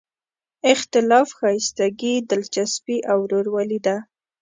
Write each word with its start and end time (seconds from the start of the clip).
اختلاف 0.73 1.27
ښایستګي، 1.37 2.13
دلچسپي 2.29 2.97
او 3.11 3.17
ورورولي 3.25 3.79
ده. 3.85 3.97